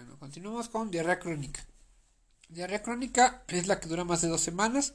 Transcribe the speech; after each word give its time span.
Bueno, 0.00 0.18
continuamos 0.18 0.70
con 0.70 0.90
diarrea 0.90 1.18
crónica. 1.18 1.62
Diarrea 2.48 2.82
crónica 2.82 3.44
es 3.48 3.66
la 3.66 3.78
que 3.78 3.86
dura 3.86 4.02
más 4.02 4.22
de 4.22 4.28
dos 4.28 4.40
semanas. 4.40 4.94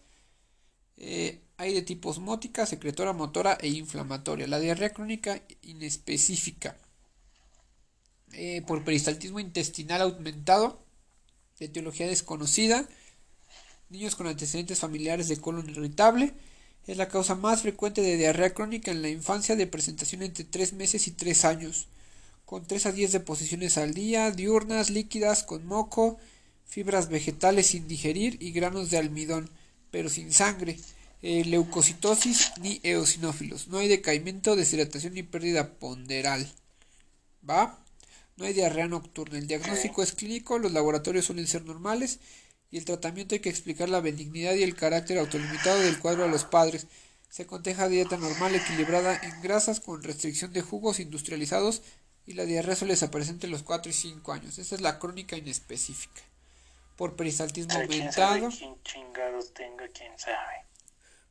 Eh, 0.98 1.44
hay 1.58 1.76
de 1.76 1.84
tipo 1.84 2.10
osmótica, 2.10 2.66
secretora, 2.66 3.14
motora 3.14 3.56
e 3.62 3.68
inflamatoria. 3.68 4.48
La 4.48 4.60
diarrea 4.60 4.94
crónica 4.94 5.44
inespecífica 5.62 6.76
eh, 8.34 8.64
por 8.66 8.84
peristaltismo 8.84 9.40
intestinal 9.40 10.02
aumentado, 10.02 10.84
de 11.60 11.68
etiología 11.68 12.08
desconocida, 12.08 12.90
niños 13.90 14.16
con 14.16 14.26
antecedentes 14.26 14.80
familiares 14.80 15.28
de 15.28 15.38
colon 15.38 15.70
irritable, 15.70 16.34
es 16.88 16.98
la 16.98 17.10
causa 17.10 17.36
más 17.36 17.62
frecuente 17.62 18.02
de 18.02 18.18
diarrea 18.18 18.56
crónica 18.56 18.90
en 18.90 19.04
la 19.04 19.10
infancia 19.10 19.56
de 19.56 19.68
presentación 19.68 20.24
entre 20.24 20.46
3 20.46 20.74
meses 20.74 21.06
y 21.08 21.12
3 21.12 21.46
años, 21.46 21.90
con 22.46 22.66
3 22.66 22.86
a 22.86 22.92
10 22.92 23.12
deposiciones 23.12 23.78
al 23.78 23.94
día, 23.94 24.32
diurnas, 24.32 24.90
líquidas, 24.90 25.44
con 25.44 25.66
moco, 25.66 26.18
fibras 26.66 27.10
vegetales 27.10 27.68
sin 27.68 27.88
digerir 27.88 28.38
y 28.40 28.52
granos 28.52 28.92
de 28.92 28.98
almidón, 28.98 29.50
pero 29.92 30.10
sin 30.10 30.32
sangre, 30.32 30.78
eh, 31.22 31.44
leucocitosis 31.46 32.52
ni 32.62 32.80
eosinófilos. 32.84 33.68
No 33.68 33.80
hay 33.80 33.88
decaimiento, 33.88 34.56
deshidratación 34.56 35.16
ni 35.16 35.24
pérdida 35.24 35.74
ponderal. 35.74 36.52
¿Va? 37.50 37.80
No 38.38 38.46
hay 38.46 38.54
diarrea 38.54 38.88
nocturna. 38.88 39.40
El 39.40 39.48
diagnóstico 39.48 40.04
es 40.04 40.12
clínico, 40.12 40.60
los 40.60 40.72
laboratorios 40.72 41.26
suelen 41.26 41.48
ser 41.48 41.64
normales 41.64 42.20
y 42.70 42.78
el 42.78 42.86
tratamiento 42.86 43.34
hay 43.34 43.42
que 43.42 43.50
explicar 43.50 43.90
la 43.90 44.02
benignidad 44.02 44.54
y 44.54 44.64
el 44.64 44.76
carácter 44.76 45.18
autolimitado 45.18 45.80
del 45.80 45.98
cuadro 45.98 46.26
a 46.26 46.28
los 46.28 46.44
padres. 46.44 46.88
Se 47.30 47.44
aconseja 47.44 47.88
dieta 47.88 48.18
normal 48.18 48.54
equilibrada 48.54 49.18
en 49.24 49.42
grasas 49.42 49.80
con 49.80 50.04
restricción 50.04 50.54
de 50.54 50.62
jugos 50.62 51.00
industrializados 51.00 51.82
y 52.28 52.34
la 52.34 52.46
diarrea 52.46 52.76
suele 52.76 52.94
desaparecer 52.94 53.36
entre 53.36 53.50
los 53.50 53.64
4 53.64 53.90
y 53.90 53.94
5 53.94 54.34
años. 54.34 54.58
Esa 54.58 54.76
es 54.76 54.82
la 54.82 55.00
crónica 55.00 55.38
inespecífica. 55.38 56.22
Por 56.96 57.16
peristaltismo 57.16 57.74
aumentado. 57.74 58.50
tenga, 59.54 59.88
quién 59.90 60.18
sabe. 60.18 60.66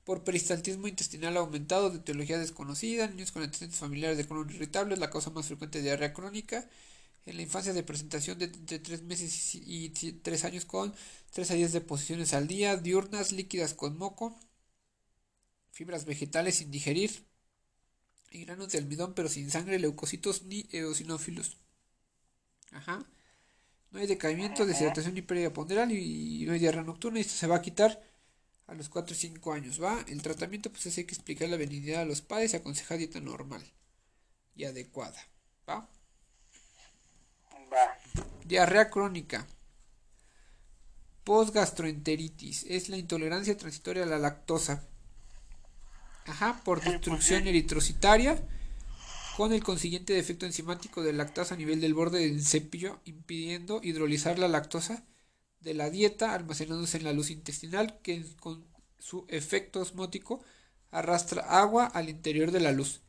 Por 0.05 0.23
peristaltismo 0.23 0.87
intestinal 0.87 1.37
aumentado 1.37 1.91
de 1.91 1.99
etiología 1.99 2.39
desconocida, 2.39 3.09
niños 3.09 3.33
con 3.33 3.43
antecedentes 3.43 3.81
familiares 3.81 4.19
de 4.19 4.27
colon 4.27 4.51
irritable 4.51 4.95
es 4.95 5.01
la 5.01 5.11
causa 5.11 5.31
más 5.31 5.47
frecuente 5.47 5.79
de 5.79 5.85
diarrea 5.85 6.13
crónica 6.13 6.69
en 7.27 7.37
la 7.37 7.43
infancia 7.43 7.73
de 7.73 7.83
presentación 7.83 8.39
de 8.39 8.45
entre 8.47 8.79
3 8.79 9.03
meses 9.05 9.55
y 9.55 9.89
3 9.89 10.45
años 10.45 10.67
con 10.67 10.95
3 11.33 11.51
a 11.51 11.55
10 11.55 11.73
deposiciones 11.73 12.35
al 12.35 12.47
día, 12.47 12.77
diurnas, 12.77 13.33
líquidas 13.33 13.73
con 13.73 13.97
moco, 13.97 14.39
fibras 15.73 16.05
vegetales 16.05 16.57
sin 16.57 16.71
digerir 16.71 17.25
y 18.35 18.45
granos 18.45 18.71
de 18.71 18.79
almidón 18.79 19.15
pero 19.15 19.29
sin 19.29 19.51
sangre, 19.51 19.79
leucocitos 19.79 20.43
ni 20.43 20.67
eosinófilos. 20.73 21.57
Ajá. 22.73 23.07
No 23.91 24.01
hay 24.01 24.07
decaimiento, 24.07 24.67
deshidratación 24.67 25.15
ni 25.15 25.23
pérdida 25.23 25.53
ponderal 25.53 25.93
y 25.93 26.45
no 26.47 26.53
hay 26.53 26.59
diarrea 26.59 26.83
nocturna 26.83 27.19
y 27.19 27.23
esto 27.23 27.35
se 27.35 27.47
va 27.47 27.57
a 27.57 27.63
quitar 27.63 28.03
a 28.67 28.75
los 28.75 28.89
4 28.89 29.15
o 29.15 29.17
5 29.17 29.53
años, 29.53 29.83
¿va? 29.83 30.05
El 30.09 30.21
tratamiento 30.23 30.71
pues 30.71 30.87
es 30.87 30.99
hay 30.99 31.05
que 31.05 31.15
explicar 31.15 31.49
la 31.49 31.57
benignidad 31.57 32.03
a 32.03 32.05
los 32.05 32.21
padres 32.23 32.53
y 32.53 32.57
aconseja 32.57 32.97
dieta 32.97 33.21
normal 33.21 33.63
y 34.57 34.65
adecuada, 34.65 35.21
¿va? 35.69 35.89
Diarrea 38.45 38.91
crónica. 38.91 39.47
Postgastroenteritis. 41.25 42.65
Es 42.65 42.89
la 42.89 42.99
intolerancia 42.99 43.57
transitoria 43.57 44.03
a 44.03 44.07
la 44.07 44.19
lactosa. 44.19 44.87
Ajá, 46.27 46.61
por 46.65 46.81
pues 46.81 46.93
destrucción 46.93 47.47
eritrocitaria. 47.47 48.43
Con 49.37 49.53
el 49.53 49.65
consiguiente 49.65 50.13
defecto 50.13 50.47
enzimático 50.47 51.03
de 51.03 51.13
lactasa 51.13 51.55
a 51.55 51.59
nivel 51.59 51.81
del 51.81 51.95
borde 51.95 52.21
del 52.21 52.45
cepillo, 52.45 53.01
impidiendo 53.05 53.81
hidrolizar 53.83 54.39
la 54.39 54.47
lactosa 54.47 55.05
de 55.61 55.75
la 55.75 55.91
dieta, 55.91 56.35
almacenándose 56.35 56.99
en 56.99 57.05
la 57.05 57.13
luz 57.13 57.31
intestinal, 57.31 57.99
que 58.03 58.25
con 58.39 58.65
su 58.99 59.27
efecto 59.29 59.81
osmótico 59.81 60.43
arrastra 60.93 61.43
agua 61.43 61.87
al 61.87 62.09
interior 62.09 62.53
de 62.53 62.61
la 62.61 62.71
luz. 62.71 63.01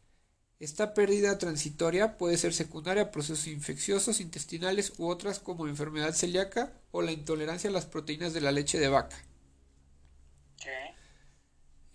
Esta 0.60 0.94
pérdida 0.94 1.38
transitoria 1.38 2.18
puede 2.18 2.38
ser 2.38 2.54
secundaria 2.54 3.04
a 3.04 3.12
procesos 3.12 3.48
infecciosos 3.48 4.20
intestinales 4.20 4.94
u 4.98 5.08
otras 5.08 5.40
como 5.40 5.68
enfermedad 5.68 6.14
celíaca 6.14 6.74
o 6.92 7.02
la 7.02 7.12
intolerancia 7.12 7.70
a 7.70 7.74
las 7.74 7.86
proteínas 7.86 8.34
de 8.34 8.42
la 8.42 8.52
leche 8.52 8.80
de 8.80 8.88
vaca. 8.88 9.18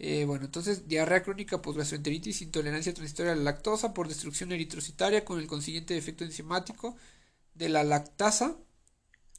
Eh, 0.03 0.25
bueno, 0.25 0.47
entonces 0.47 0.88
diarrea 0.88 1.22
crónica 1.22 1.59
gastroenteritis, 1.59 2.41
intolerancia 2.41 2.94
transitoria 2.94 3.33
a 3.33 3.37
la 3.37 3.43
lactosa 3.43 3.93
por 3.93 4.09
destrucción 4.09 4.50
eritrocitaria 4.50 5.27
con 5.27 5.38
el 5.38 5.47
consiguiente 5.47 5.94
efecto 5.99 6.25
enzimático 6.25 6.97
de 7.55 7.69
la 7.69 7.84
lactasa 7.84 8.56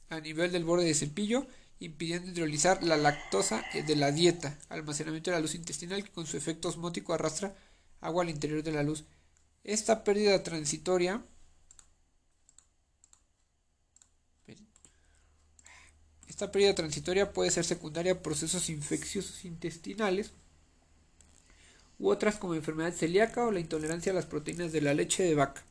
a 0.08 0.20
nivel 0.20 0.52
del 0.52 0.64
borde 0.64 0.84
de 0.84 0.94
cepillo, 0.94 1.48
impidiendo 1.80 2.30
hidrolizar 2.30 2.80
la 2.84 2.96
lactosa 2.96 3.64
eh, 3.74 3.82
de 3.82 3.96
la 3.96 4.12
dieta, 4.12 4.56
almacenamiento 4.68 5.32
de 5.32 5.36
la 5.36 5.40
luz 5.40 5.56
intestinal 5.56 6.04
que 6.04 6.12
con 6.12 6.26
su 6.26 6.36
efecto 6.36 6.68
osmótico 6.68 7.12
arrastra 7.12 7.56
agua 8.00 8.22
al 8.22 8.30
interior 8.30 8.62
de 8.62 8.70
la 8.72 8.84
luz. 8.84 9.04
Esta 9.64 10.04
pérdida 10.04 10.42
transitoria 10.44 11.24
Esta 16.28 16.50
pérdida 16.52 16.74
transitoria 16.74 17.32
puede 17.32 17.50
ser 17.50 17.64
secundaria 17.64 18.12
a 18.12 18.22
procesos 18.22 18.70
infecciosos 18.70 19.44
intestinales 19.44 20.32
u 21.98 22.08
otras 22.10 22.36
como 22.36 22.54
enfermedad 22.54 22.92
celíaca 22.92 23.44
o 23.44 23.50
la 23.50 23.60
intolerancia 23.60 24.12
a 24.12 24.14
las 24.14 24.26
proteínas 24.26 24.72
de 24.72 24.80
la 24.80 24.94
leche 24.94 25.22
de 25.22 25.34
vaca. 25.34 25.62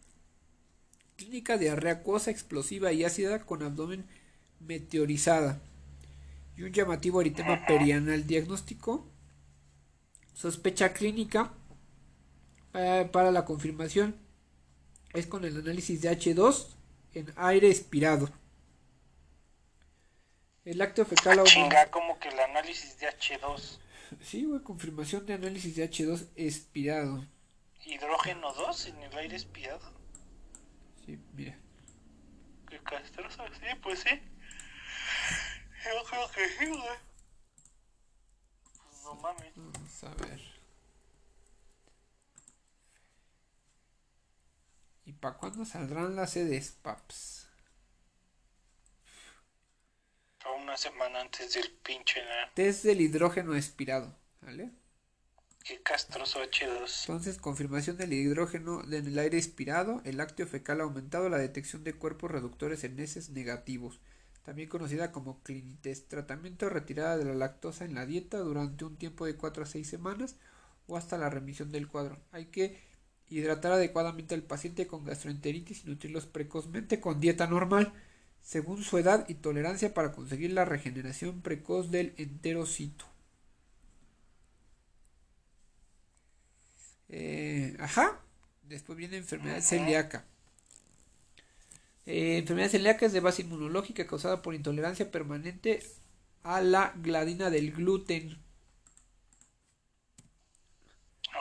Clínica 1.18 1.58
diarrea 1.58 1.94
acuosa 1.94 2.32
explosiva 2.32 2.92
y 2.92 3.04
ácida 3.04 3.46
con 3.46 3.64
abdomen 3.64 4.06
meteorizada 4.60 5.60
y 6.56 6.64
un 6.64 6.72
llamativo 6.72 7.22
eritema 7.22 7.66
perianal 7.66 8.26
diagnóstico. 8.26 9.08
Sospecha 10.34 10.94
clínica 10.94 11.54
para 12.72 13.32
la 13.32 13.46
confirmación 13.46 14.16
es 15.14 15.28
con 15.28 15.46
el 15.46 15.58
análisis 15.58 16.02
de 16.02 16.10
H2 16.10 16.68
en 17.14 17.34
aire 17.36 17.70
expirado. 17.70 18.30
El 20.64 20.78
lácteo 20.78 21.06
fecal 21.06 21.44
Chinga, 21.44 21.92
como 21.92 22.18
que 22.20 22.30
el 22.30 22.40
análisis 22.40 22.98
de 23.00 23.08
H2. 23.08 23.80
Sí, 24.20 24.46
güey, 24.46 24.62
confirmación 24.62 25.26
de 25.26 25.34
análisis 25.34 25.76
de 25.76 25.90
H2 25.90 26.28
expirado. 26.36 27.26
¿Hidrógeno 27.86 28.54
2 28.54 28.88
en 28.88 29.04
el 29.04 29.18
aire 29.18 29.36
expirado? 29.36 29.94
Sí, 31.06 31.18
mira. 31.34 31.58
Qué 32.70 32.80
castroso, 32.80 33.44
sí, 33.54 33.66
pues 33.82 34.00
sí. 34.02 34.10
Yo 35.86 36.04
creo 36.10 36.32
que 36.32 36.50
sí, 36.50 36.66
güey. 36.68 36.98
Pues 38.90 39.04
no 39.04 39.16
mames. 39.16 39.54
Vamos 39.56 40.04
a 40.04 40.14
ver. 40.16 40.42
¿Y 45.06 45.14
para 45.14 45.38
cuándo 45.38 45.66
saldrán 45.66 46.16
las 46.16 46.32
sedes, 46.32 46.72
paps? 46.72 47.48
A 50.46 50.52
una 50.72 50.78
semana 50.78 51.20
antes 51.20 51.54
del 51.54 51.70
pinche 51.84 52.22
Test 52.54 52.86
del 52.86 53.02
hidrógeno 53.02 53.58
expirado, 53.58 54.16
¿vale? 54.40 54.72
Qué 55.66 55.82
castroso 55.84 56.40
H2. 56.42 57.02
Entonces, 57.02 57.38
confirmación 57.40 57.98
del 57.98 58.14
hidrógeno 58.14 58.82
en 58.86 59.06
el 59.06 59.20
aire 59.20 59.38
expirado, 59.38 60.02
el 60.06 60.16
lácteo 60.16 60.48
fecal 60.48 60.80
aumentado, 60.80 61.28
la 61.28 61.40
detección 61.40 61.84
de 61.84 61.94
cuerpos 61.94 62.32
reductores 62.32 62.86
en 62.86 62.98
heces 63.02 63.32
negativos, 63.32 64.00
también 64.44 64.70
conocida 64.70 65.12
como 65.12 65.44
clinitest. 65.44 66.08
Tratamiento 66.08 66.70
retirada 66.70 67.18
de 67.18 67.26
la 67.26 67.34
lactosa 67.34 67.84
en 67.84 67.94
la 67.94 68.06
dieta 68.06 68.38
durante 68.38 68.86
un 68.86 68.96
tiempo 68.96 69.26
de 69.26 69.36
4 69.36 69.64
a 69.64 69.66
6 69.66 69.86
semanas 69.86 70.38
o 70.88 70.96
hasta 70.96 71.18
la 71.18 71.30
remisión 71.30 71.74
del 71.74 71.90
cuadro. 71.90 72.18
Hay 72.32 72.46
que 72.46 72.80
hidratar 73.28 73.74
adecuadamente 73.74 74.36
al 74.36 74.44
paciente 74.44 74.88
con 74.88 75.04
gastroenteritis 75.04 75.84
y 75.84 75.90
nutrirlos 75.90 76.28
precozmente 76.28 77.02
con 77.02 77.20
dieta 77.20 77.46
normal 77.46 77.94
según 78.42 78.84
su 78.84 78.98
edad 78.98 79.26
y 79.30 79.36
tolerancia 79.36 79.94
para 79.94 80.12
conseguir 80.12 80.52
la 80.52 80.66
regeneración 80.66 81.42
precoz 81.42 81.92
del 81.92 82.14
enterocito. 82.18 83.06
Eh, 87.10 87.76
ajá. 87.80 88.20
Después 88.64 88.98
viene 88.98 89.18
enfermedad 89.18 89.62
celíaca. 89.62 90.26
Eh, 92.06 92.38
enfermedad 92.38 92.70
celíaca 92.70 93.06
es 93.06 93.14
de 93.14 93.20
base 93.20 93.42
inmunológica 93.44 94.08
causada 94.08 94.42
por 94.42 94.56
intolerancia 94.56 95.12
permanente 95.12 95.86
a 96.44 96.62
la 96.62 96.94
gladina 96.96 97.50
del 97.50 97.72
gluten. 97.74 98.38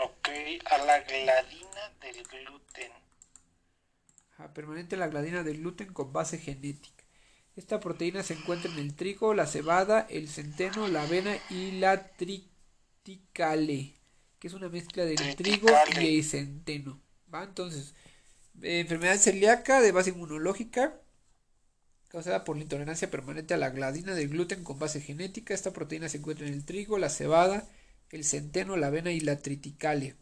Ok, 0.03 0.29
a 0.71 0.79
la 0.79 1.01
gladina 1.01 1.93
del 2.01 2.23
gluten. 2.25 2.93
permanente 4.55 4.97
la 4.97 5.09
gladina 5.09 5.43
del 5.43 5.59
gluten 5.59 5.93
con 5.93 6.13
base 6.13 6.39
genética. 6.39 7.00
Esta 7.61 7.79
proteína 7.79 8.23
se 8.23 8.33
encuentra 8.33 8.73
en 8.73 8.79
el 8.79 8.95
trigo, 8.95 9.35
la 9.35 9.47
cebada, 9.47 10.07
el 10.09 10.31
centeno, 10.31 10.89
la 10.89 11.03
avena 11.03 11.37
y 11.51 11.73
la 11.73 12.09
triticale, 12.17 13.97
que 14.39 14.49
es 14.49 14.55
una 14.55 14.71
mezcla 14.71 15.05
del 15.05 15.37
trigo 15.37 15.69
y 16.01 16.17
el 16.17 16.25
centeno. 16.25 17.03
¿Va? 17.33 17.45
Entonces, 17.45 17.95
enfermedad 18.62 19.19
celíaca 19.19 19.83
de 19.83 19.93
base 19.93 20.09
inmunológica 20.09 20.99
causada 22.09 22.45
por 22.45 22.57
la 22.57 22.62
intolerancia 22.62 23.11
permanente 23.11 23.53
a 23.53 23.59
la 23.59 23.69
gladina 23.69 24.15
del 24.15 24.31
gluten 24.31 24.65
con 24.65 24.79
base 24.79 25.03
genética. 25.03 25.53
Esta 25.53 25.75
proteína 25.75 26.09
se 26.09 26.17
encuentra 26.17 26.47
en 26.47 26.55
el 26.55 26.65
trigo, 26.65 26.97
la 26.97 27.11
cebada, 27.11 27.69
el 28.09 28.25
centeno, 28.25 28.79
la 28.79 28.87
avena 28.87 29.12
y 29.12 29.21
la 29.21 29.37
triticalia, 29.37 30.17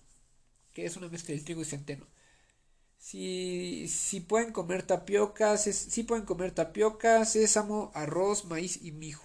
que 0.72 0.86
es 0.86 0.96
una 0.96 1.08
mezcla 1.08 1.36
del 1.36 1.44
trigo 1.44 1.62
y 1.62 1.66
centeno. 1.66 2.04
Si, 2.98 3.88
si 3.88 4.20
pueden 4.20 4.52
comer 4.52 4.82
tapiocas, 4.82 5.62
si 5.62 6.02
pueden 6.02 6.24
comer 6.26 6.52
tapioca, 6.52 7.24
sésamo, 7.24 7.90
arroz, 7.94 8.44
maíz 8.44 8.80
y 8.82 8.92
mijo. 8.92 9.24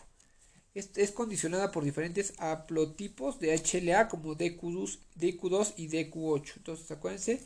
Es, 0.74 0.92
es, 0.96 1.12
condicionada 1.12 1.72
por 1.72 1.84
diferentes 1.84 2.34
haplotipos 2.40 3.40
de 3.40 3.56
HLA 3.56 4.08
como 4.08 4.36
DQ2, 4.36 5.00
DQ2 5.20 5.74
y 5.78 5.88
DQ8. 5.90 6.54
Entonces, 6.58 6.90
acuérdense, 6.92 7.44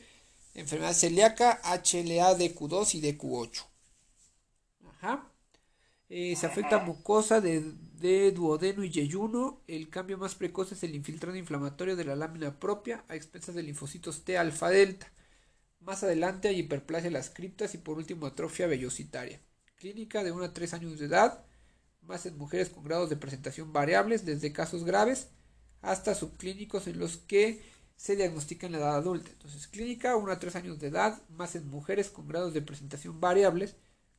enfermedad 0.54 0.94
celíaca, 0.94 1.60
HLA, 1.64 2.38
DQ2 2.38 2.96
y 2.96 3.02
DQ8. 3.02 3.66
Ajá. 4.86 5.32
Eh, 6.10 6.36
se 6.38 6.46
afecta 6.46 6.80
mucosa 6.80 7.42
de, 7.42 7.74
de, 8.00 8.32
duodeno 8.32 8.84
y 8.84 8.90
yeyuno. 8.90 9.62
El 9.68 9.90
cambio 9.90 10.18
más 10.18 10.36
precoz 10.36 10.72
es 10.72 10.84
el 10.84 10.96
infiltrado 10.96 11.36
inflamatorio 11.36 11.96
de 11.96 12.06
la 12.06 12.16
lámina 12.16 12.60
propia 12.60 13.04
a 13.10 13.16
expensas 13.16 13.56
de 13.56 13.64
linfocitos 13.64 14.24
T 14.24 14.38
alfa 14.38 14.70
delta. 14.70 15.12
Más 15.88 16.04
adelante 16.04 16.50
hay 16.50 16.60
hiperplasia 16.60 17.06
de 17.06 17.14
las 17.14 17.30
criptas 17.30 17.74
y 17.74 17.78
por 17.78 17.98
último 17.98 18.26
atrofia 18.26 18.68
vellositaria. 18.68 19.40
Clínica 19.78 20.22
de 20.22 20.34
1 20.34 20.44
a 20.44 20.54
3 20.54 20.74
años 20.74 21.00
de 21.00 21.06
edad, 21.06 21.46
más 22.02 22.26
en 22.26 22.38
mujeres 22.38 22.68
con 22.68 22.84
grados 22.84 23.10
de 23.10 23.16
presentación 23.16 23.72
variables, 23.72 24.26
desde 24.26 24.52
casos 24.52 24.84
graves 24.84 25.30
hasta 25.82 26.14
subclínicos 26.14 26.88
en 26.88 27.00
los 27.00 27.16
que 27.16 27.64
se 27.96 28.18
diagnostica 28.18 28.66
en 28.66 28.74
la 28.74 28.80
edad 28.80 28.96
adulta. 28.98 29.30
Entonces, 29.32 29.66
clínica 29.70 30.18
1 30.18 30.30
a 30.30 30.40
3 30.40 30.58
años 30.58 30.78
de 30.78 30.88
edad, 30.88 31.22
más 31.30 31.56
en 31.56 31.70
mujeres 31.70 32.10
con 32.10 32.28
grados 32.28 32.54
de 32.54 32.62
presentación 32.62 33.22
variables, 33.22 33.78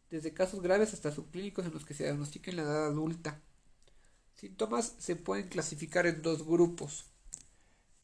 desde 0.09 0.33
casos 0.33 0.63
graves 0.63 0.95
hasta 0.95 1.13
subclínicos 1.13 1.67
en 1.67 1.75
los 1.75 1.85
que 1.85 1.93
se 1.93 2.05
diagnostica 2.05 2.51
en 2.51 2.57
la 2.57 2.63
edad 2.63 2.87
adulta. 2.87 3.43
Síntomas 4.37 4.95
se 4.97 5.17
pueden 5.17 5.49
clasificar 5.49 6.07
en 6.07 6.23
dos 6.23 6.47
grupos. 6.47 7.05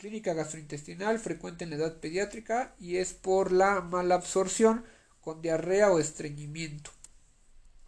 Clínica 0.05 0.35
gastrointestinal 0.35 1.19
frecuente 1.19 1.65
en 1.65 1.71
la 1.71 1.77
edad 1.77 1.97
pediátrica 1.97 2.75
y 2.79 2.97
es 2.97 3.15
por 3.15 3.53
la 3.53 3.81
mala 3.81 4.17
absorción 4.17 4.85
con 5.23 5.41
diarrea 5.41 5.91
o 5.91 5.99
estreñimiento. 5.99 6.91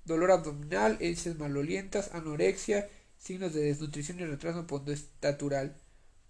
Dolor 0.06 0.30
abdominal, 0.30 0.96
heces 1.00 1.36
malolientas, 1.38 2.14
anorexia, 2.14 2.88
signos 3.18 3.52
de 3.52 3.64
desnutrición 3.64 4.18
y 4.18 4.24
retraso 4.24 4.66
ponderostatural. 4.66 5.76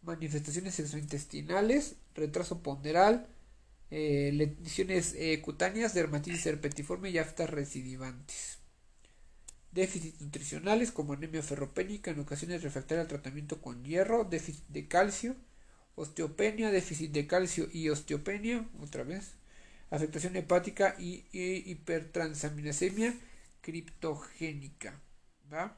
Manifestaciones 0.03 0.77
gastrointestinales, 0.77 1.95
retraso 2.17 2.65
ponderal, 2.65 3.29
eh, 3.93 4.33
lesiones 4.33 5.15
eh, 5.17 5.41
cutáneas, 5.41 5.95
dermatitis 5.95 6.47
herpetiforme 6.47 7.11
y 7.11 7.19
aftas 7.19 7.49
recidivantes. 7.49 8.59
Déficits 9.71 10.21
nutricionales 10.21 10.91
como 10.91 11.13
anemia 11.13 11.45
ferropénica, 11.45 12.11
en 12.11 12.19
ocasiones 12.19 12.65
refractaria 12.65 13.03
al 13.03 13.09
tratamiento 13.09 13.61
con 13.63 13.85
hierro, 13.85 14.25
déficit 14.25 14.67
de 14.67 14.89
calcio, 14.89 15.37
osteopenia, 15.97 16.71
déficit 16.71 17.13
de 17.13 17.27
calcio 17.27 17.69
y 17.73 17.89
osteopenia, 17.91 18.67
otra 18.81 19.03
vez, 19.05 19.35
afectación 19.91 20.37
hepática 20.37 20.97
y, 20.99 21.25
y 21.33 21.71
hipertransaminasemia 21.71 23.15
criptogénica, 23.63 25.01
¿va? 25.53 25.77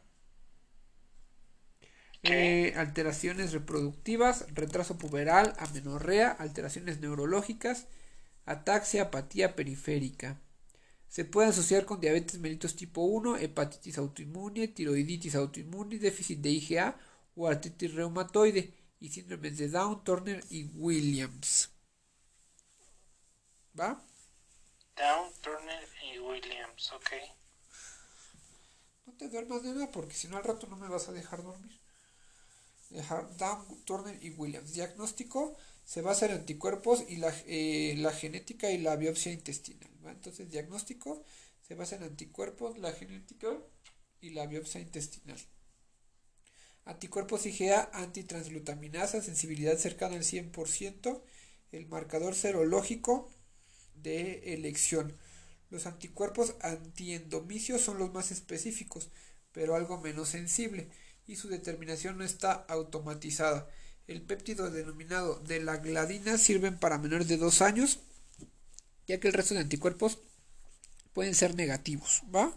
Eh, 2.24 2.74
alteraciones 2.76 3.52
reproductivas, 3.52 4.46
retraso 4.54 4.98
puberal, 4.98 5.54
amenorrea, 5.58 6.30
alteraciones 6.30 7.00
neurológicas, 7.00 7.86
ataxia, 8.44 9.04
apatía 9.04 9.54
periférica. 9.56 10.40
Se 11.08 11.24
puede 11.24 11.48
asociar 11.48 11.84
con 11.86 12.00
diabetes 12.00 12.38
mellitus 12.40 12.76
tipo 12.76 13.02
1, 13.02 13.38
hepatitis 13.38 13.98
autoinmune, 13.98 14.68
tiroiditis 14.68 15.34
autoinmune, 15.36 15.98
déficit 15.98 16.40
de 16.40 16.50
IgA 16.50 16.96
o 17.36 17.48
artritis 17.48 17.94
reumatoide 17.94 18.74
y 19.00 19.08
síndromes 19.10 19.58
de 19.58 19.68
Down, 19.68 20.02
Turner 20.04 20.44
y 20.50 20.64
Williams. 20.64 21.70
¿Va? 23.78 24.02
Down, 24.96 25.32
Turner 25.40 25.88
y 26.12 26.18
Williams, 26.18 26.92
ok. 26.92 27.10
No 29.06 29.12
te 29.14 29.28
duermas 29.28 29.62
de 29.62 29.72
nada 29.72 29.90
porque 29.90 30.14
si 30.14 30.28
no 30.28 30.36
al 30.36 30.44
rato 30.44 30.66
no 30.66 30.76
me 30.76 30.88
vas 30.88 31.08
a 31.08 31.12
dejar 31.12 31.42
dormir. 31.42 31.80
Dejar 32.90 33.36
Down, 33.36 33.84
Turner 33.84 34.18
y 34.22 34.30
Williams. 34.30 34.72
Diagnóstico 34.72 35.56
se 35.84 36.02
basa 36.02 36.26
en 36.26 36.32
anticuerpos 36.32 37.04
y 37.08 37.16
la, 37.16 37.32
eh, 37.46 37.94
la 37.98 38.12
genética 38.12 38.70
y 38.70 38.78
la 38.78 38.96
biopsia 38.96 39.32
intestinal. 39.32 39.90
¿va? 40.04 40.10
Entonces, 40.10 40.50
diagnóstico 40.50 41.24
se 41.66 41.74
basa 41.74 41.96
en 41.96 42.02
anticuerpos, 42.02 42.78
la 42.78 42.92
genética 42.92 43.48
y 44.20 44.30
la 44.30 44.46
biopsia 44.46 44.80
intestinal. 44.80 45.38
Anticuerpos 46.88 47.44
IgA, 47.44 47.90
antitransglutaminasa, 47.92 49.20
sensibilidad 49.20 49.76
cercana 49.76 50.16
al 50.16 50.22
100%, 50.22 51.20
el 51.70 51.86
marcador 51.86 52.34
serológico 52.34 53.30
de 53.94 54.54
elección. 54.54 55.14
Los 55.68 55.84
anticuerpos 55.84 56.54
antiendomicios 56.62 57.82
son 57.82 57.98
los 57.98 58.10
más 58.14 58.30
específicos, 58.30 59.10
pero 59.52 59.74
algo 59.74 60.00
menos 60.00 60.30
sensible, 60.30 60.88
y 61.26 61.36
su 61.36 61.48
determinación 61.48 62.16
no 62.16 62.24
está 62.24 62.52
automatizada. 62.52 63.68
El 64.06 64.22
péptido 64.22 64.70
denominado 64.70 65.40
de 65.40 65.60
la 65.60 65.76
gladina 65.76 66.38
sirven 66.38 66.78
para 66.78 66.96
menores 66.96 67.28
de 67.28 67.36
2 67.36 67.60
años, 67.60 68.00
ya 69.06 69.20
que 69.20 69.28
el 69.28 69.34
resto 69.34 69.52
de 69.52 69.60
anticuerpos 69.60 70.20
pueden 71.12 71.34
ser 71.34 71.54
negativos, 71.54 72.22
¿va? 72.34 72.56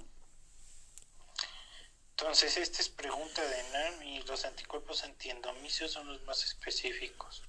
Entonces, 2.21 2.55
esta 2.57 2.83
es 2.83 2.89
pregunta 2.89 3.41
de 3.41 3.63
NAM 3.73 4.03
y 4.03 4.21
los 4.27 4.45
anticuerpos 4.45 5.03
antiendomicios 5.03 5.91
son 5.91 6.05
los 6.05 6.23
más 6.25 6.45
específicos. 6.45 7.41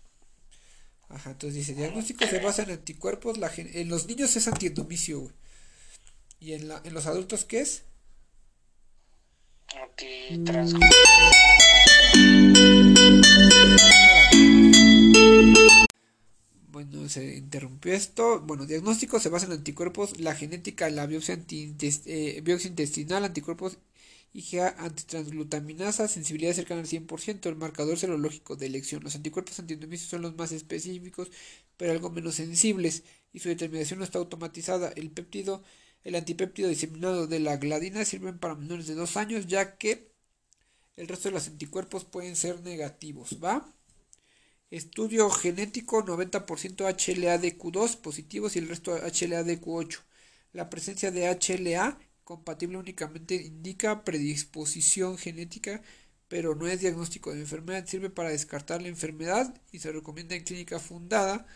Ajá, 1.11 1.33
entonces 1.33 1.57
dice, 1.57 1.75
diagnóstico 1.75 2.27
se 2.27 2.39
basa 2.39 2.63
en 2.63 2.71
anticuerpos, 2.71 3.37
la 3.37 3.53
en 3.55 3.91
los 3.91 4.07
niños 4.07 4.35
es 4.35 4.49
antiendomicio, 4.49 5.21
güey. 5.21 5.35
¿Y 6.41 6.55
en, 6.55 6.69
la, 6.69 6.81
en 6.85 6.95
los 6.95 7.05
adultos 7.05 7.45
qué 7.45 7.61
es? 7.61 7.83
Antitrans. 9.77 10.73
Bueno, 16.69 17.11
se 17.11 17.37
interrumpió 17.37 17.93
esto. 17.93 18.41
Bueno, 18.41 18.65
diagnóstico 18.65 19.21
se 19.21 19.29
basa 19.29 19.45
en 19.45 19.53
anticuerpos, 19.53 20.19
la 20.19 20.35
genética, 20.35 20.89
la 20.89 21.05
biopsia, 21.05 21.39
eh, 21.51 22.41
biopsia 22.43 22.69
intestinal, 22.69 23.27
anticuerpos 23.27 23.77
IgA 24.34 24.74
antitransglutaminasa, 24.79 26.08
sensibilidad 26.08 26.55
cercana 26.55 26.81
al 26.81 26.86
100%, 26.86 27.48
el 27.48 27.56
marcador 27.56 27.98
serológico 27.98 28.56
de 28.56 28.67
elección. 28.67 29.03
Los 29.03 29.15
anticuerpos 29.15 29.58
antiendomicios 29.58 30.08
son 30.10 30.22
los 30.22 30.34
más 30.36 30.53
específicos, 30.53 31.31
pero 31.77 31.93
algo 31.93 32.10
menos 32.10 32.36
sensibles, 32.36 33.05
y 33.32 33.41
su 33.41 33.48
determinación 33.48 33.98
no 33.98 34.05
está 34.05 34.19
automatizada. 34.19 34.93
El 34.96 35.10
péptido, 35.10 35.62
el 36.05 36.15
antipéptido 36.15 36.69
diseminado 36.69 37.27
de 37.27 37.41
la 37.41 37.56
gladina 37.56 38.05
sirven 38.05 38.39
para 38.39 38.55
menores 38.55 38.86
de 38.86 38.94
2 38.94 39.17
años, 39.17 39.46
ya 39.46 39.77
que 39.77 40.12
el 40.96 41.08
resto 41.08 41.29
de 41.29 41.34
los 41.34 41.48
anticuerpos 41.48 42.05
pueden 42.05 42.36
ser 42.36 42.62
negativos, 42.62 43.39
¿va? 43.43 43.74
Estudio 44.70 45.29
genético 45.29 46.03
90% 46.03 46.86
HLA-DQ2 46.86 47.96
positivos 47.96 48.56
y 48.56 48.60
el 48.60 48.69
resto 48.69 48.96
HLA-DQ8. 48.96 49.98
La 50.53 50.70
presencia 50.70 51.10
de 51.10 51.29
HLA 51.29 51.98
compatible 52.24 52.76
únicamente 52.76 53.34
indica 53.34 54.05
predisposición 54.05 55.19
genética, 55.19 55.82
pero 56.29 56.55
no 56.55 56.67
es 56.67 56.81
diagnóstico 56.81 57.32
de 57.32 57.41
enfermedad. 57.41 57.86
Sirve 57.86 58.10
para 58.10 58.31
descartar 58.31 58.81
la 58.81 58.88
enfermedad 58.88 59.55
y 59.70 59.81
se 59.81 59.93
recomienda 59.93 60.34
en 60.34 60.44
clínica 60.44 60.79
fundada, 60.79 61.46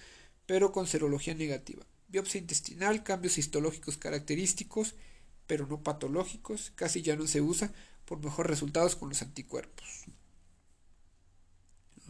pero 0.46 0.72
con 0.72 0.86
serología 0.86 1.34
negativa. 1.34 1.84
Biopsia 2.08 2.40
intestinal, 2.40 3.02
cambios 3.02 3.38
histológicos 3.38 3.96
característicos, 3.96 4.94
pero 5.46 5.66
no 5.66 5.82
patológicos. 5.82 6.72
Casi 6.74 7.02
ya 7.02 7.16
no 7.16 7.26
se 7.26 7.40
usa 7.40 7.72
por 8.04 8.22
mejores 8.22 8.50
resultados 8.50 8.96
con 8.96 9.08
los 9.08 9.22
anticuerpos. 9.22 10.04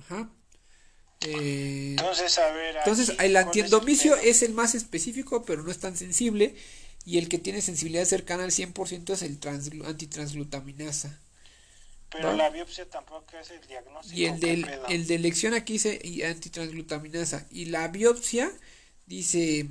Ajá. 0.01 0.31
Eh, 1.23 1.97
entonces, 1.99 2.39
a 2.39 2.53
ver, 2.53 2.77
entonces 2.77 3.09
el 3.11 3.17
¿cuál 3.17 3.31
es 3.31 3.37
antiendomicio 3.37 4.17
es 4.17 4.43
el 4.43 4.53
más 4.53 4.75
específico, 4.75 5.45
pero 5.45 5.63
no 5.63 5.71
es 5.71 5.79
tan 5.79 5.97
sensible. 5.97 6.55
Y 7.07 7.19
el 7.19 7.29
que 7.31 7.39
tiene 7.39 7.63
sensibilidad 7.63 8.05
cercana 8.05 8.45
al 8.45 8.51
100% 8.51 9.15
es 9.15 9.23
el 9.23 9.41
transglu- 9.41 9.87
antitransglutaminasa. 9.87 11.19
Pero 12.11 12.29
¿va? 12.29 12.35
la 12.35 12.51
biopsia 12.51 12.91
tampoco 12.91 13.39
es 13.39 13.51
el 13.51 13.67
diagnóstico. 13.67 14.15
Y 14.19 14.27
el 14.27 14.69
el 14.89 15.07
de 15.07 15.15
elección 15.15 15.55
aquí 15.55 15.75
dice 15.75 16.01
antitransglutaminasa. 16.27 17.47
Y 17.51 17.67
la 17.67 17.87
biopsia 17.89 18.53
dice 19.07 19.69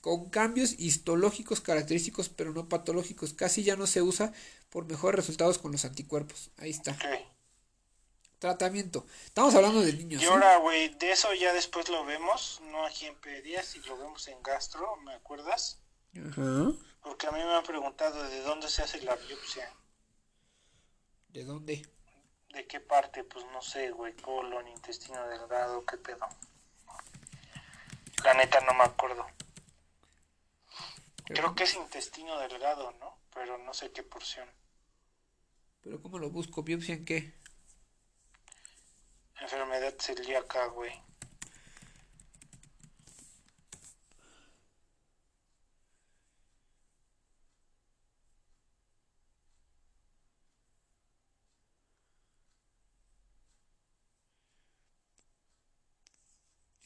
con 0.00 0.30
cambios 0.30 0.76
histológicos 0.78 1.60
característicos, 1.60 2.30
pero 2.30 2.52
no 2.52 2.68
patológicos. 2.68 3.34
Casi 3.34 3.62
ya 3.62 3.76
no 3.76 3.86
se 3.86 4.00
usa 4.02 4.32
por 4.70 4.86
mejores 4.86 5.16
resultados 5.16 5.58
con 5.58 5.72
los 5.72 5.84
anticuerpos. 5.84 6.50
Ahí 6.56 6.70
está. 6.70 6.96
Tratamiento. 8.38 9.06
Estamos 9.24 9.54
hablando 9.54 9.80
de 9.80 9.92
niños. 9.92 10.22
Y 10.22 10.24
¿eh? 10.24 10.28
ahora, 10.28 10.58
güey, 10.58 10.94
de 10.94 11.12
eso 11.12 11.32
ya 11.34 11.52
después 11.52 11.88
lo 11.88 12.04
vemos, 12.04 12.60
no 12.70 12.86
aquí 12.86 13.06
en 13.06 13.14
pedias, 13.16 13.74
y 13.76 13.80
lo 13.80 13.96
vemos 13.98 14.28
en 14.28 14.42
gastro, 14.42 14.96
¿me 15.04 15.12
acuerdas? 15.14 15.80
Ajá. 16.18 16.72
Porque 17.02 17.26
a 17.26 17.30
mí 17.30 17.38
me 17.38 17.54
han 17.54 17.64
preguntado 17.64 18.22
de 18.22 18.40
dónde 18.42 18.68
se 18.68 18.82
hace 18.82 19.00
la 19.02 19.14
biopsia. 19.16 19.72
¿De 21.28 21.44
dónde? 21.44 21.86
¿De 22.50 22.66
qué 22.66 22.80
parte? 22.80 23.24
Pues 23.24 23.44
no 23.52 23.60
sé, 23.60 23.90
güey. 23.90 24.14
Colon, 24.16 24.66
intestino 24.68 25.26
delgado, 25.28 25.84
qué 25.84 25.98
pedo. 25.98 26.26
La 28.24 28.34
neta 28.34 28.60
no 28.62 28.74
me 28.74 28.84
acuerdo. 28.84 29.26
Creo 31.26 31.54
que 31.54 31.64
es 31.64 31.74
intestino 31.74 32.38
delgado, 32.38 32.92
¿no? 32.92 33.18
Pero 33.34 33.58
no 33.58 33.74
sé 33.74 33.92
qué 33.92 34.02
porción. 34.02 34.48
¿Pero 35.82 36.00
cómo 36.00 36.18
lo 36.18 36.30
busco? 36.30 36.62
¿Biopsia 36.62 36.94
en 36.94 37.04
qué? 37.04 37.34
Enfermedad 39.40 39.94
celíaca, 39.98 40.66
güey. 40.66 41.05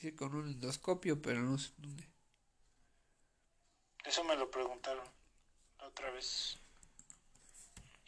Dice 0.01 0.17
con 0.17 0.35
un 0.35 0.49
endoscopio, 0.49 1.21
pero 1.21 1.41
no 1.41 1.59
sé 1.59 1.73
dónde. 1.77 2.09
Eso 4.05 4.25
me 4.25 4.35
lo 4.37 4.51
preguntaron 4.51 5.05
la 5.79 5.87
otra 5.87 6.11
vez. 6.11 6.59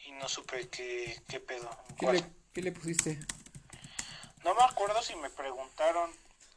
Y 0.06 0.12
no 0.12 0.28
supe 0.28 0.68
qué, 0.68 1.22
qué 1.28 1.38
pedo. 1.38 1.68
¿Qué 1.98 2.12
le, 2.12 2.24
qué 2.52 2.62
le 2.62 2.72
pusiste? 2.72 3.20
No 4.42 4.54
me 4.54 4.62
acuerdo 4.62 5.02
si 5.02 5.14
me 5.16 5.30
preguntaron. 5.30 6.10